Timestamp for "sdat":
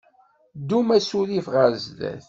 1.85-2.19